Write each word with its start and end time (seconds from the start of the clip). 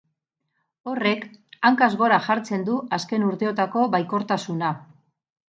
Horrek 0.91 1.27
hankaz 1.69 1.89
gora 1.99 2.17
jartzen 2.29 2.65
du 2.71 2.79
azken 2.99 3.27
urteotako 3.29 3.87
baikortasuna. 3.99 4.73